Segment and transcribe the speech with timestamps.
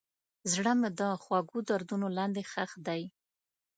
[0.51, 3.01] زړه مې د خوږو دردونو لاندې ښخ دی.